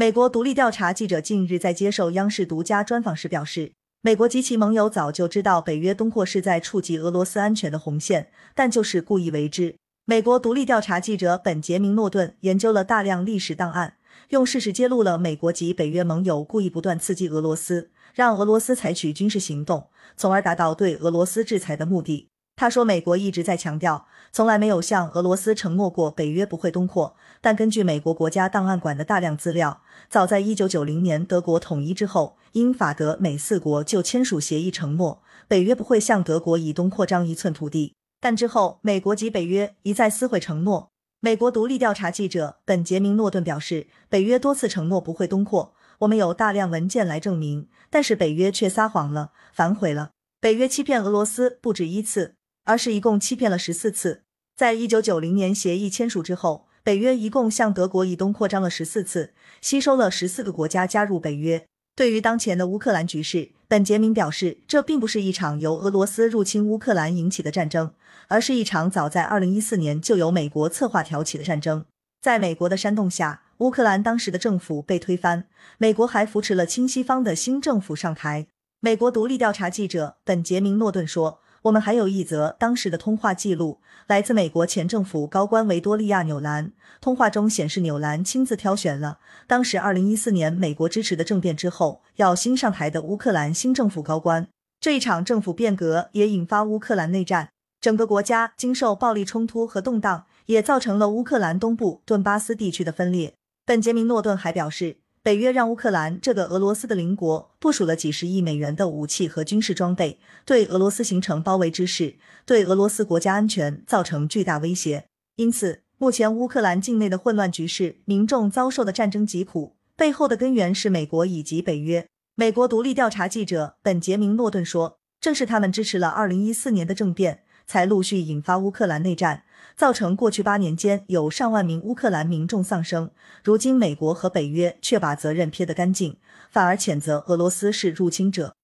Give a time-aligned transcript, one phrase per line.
[0.00, 9.76] 美国独立调查记者近日在接受央视独家专访时表示，美国及其盟友早就知道北约东扩是在触及俄罗斯安全的红线，但就是故意为之。
[10.06, 13.96] 美国独立调查记者本杰明·诺顿研究了大量历史档案，
[14.30, 22.29] 用事实揭露了美国及北约盟友故意不断刺激俄罗斯，让俄罗斯采取军事行动，从而达到对俄罗斯制裁的目的。
[22.60, 27.16] 他说，美国一直在强调，从来没有向俄罗斯承诺过北约不会东扩。
[27.40, 29.80] 但根据美国国家档案馆的大量资料，
[30.10, 37.94] 早在一九九零年德国统一之后，英法德美四国就签署协议，承诺北约不会向德国以东扩张一寸土地。
[38.20, 40.90] 但之后，美国及北约一再撕毁承诺。
[41.20, 50.10] 美国独立调查记者本杰明·诺顿表示，北约多次承诺不会东扩，我们有大量文件来证明，但是北约却撒谎了，反悔了。
[50.42, 52.34] 北约欺骗俄罗斯不止一次。
[52.64, 54.22] 而是一共欺骗了十四次。
[54.56, 61.66] 在一九九零年协议签署之后，北约一共向德国以东扩张了十四次，吸收了十四个国家加入北约。
[61.96, 67.92] 对于当前的乌克兰局势，本杰明表示，这并不是一场由俄罗斯入侵乌克兰引起的战争，
[68.28, 71.84] 而是一场早在二零一四年就由美国策划挑起的战争。
[72.20, 75.46] 在美国的煽动下，乌克兰当时的政府被推翻，
[75.78, 78.46] 美国还扶持了亲西方的新政府上台。
[78.80, 81.40] 美国独立调查记者本杰明·诺顿说。
[81.62, 86.72] 我们还有一则当时的通话记录，来自美国前政府高官维多利亚·纽兰。
[87.02, 94.48] 通话中显示，纽兰亲自挑选了当时二零一四年美国支持的政变之后要新上台的乌克兰新政府高官。
[94.80, 103.34] 这一场政府变革也引发乌克兰内战，整个国家经受暴力冲突和动荡，也造成了乌克兰东部顿巴斯地区的分裂。
[103.66, 104.96] 本杰明·诺顿还表示。
[105.22, 112.14] 北约让乌克兰这个俄罗斯的邻国部署了几十亿美元的武器和军事装备，对俄罗斯形成包围之势，
[112.46, 115.04] 对俄罗斯国家安全造成巨大威胁。
[115.36, 122.06] 因此，目前乌克兰境内的混乱局势，民众遭受的战争疾苦，背后的根源是美国以及北约。
[122.34, 129.44] 美国独立调查记者本杰明·诺顿说：“正是他们支持了2014年的政变。”才陆续引发乌克兰内战，
[129.76, 133.08] 造成过去八年间有上万名乌克兰民众丧生。
[133.44, 136.16] 如今，美国和北约却把责任撇得干净，
[136.50, 138.56] 反而谴责俄罗斯是入侵者。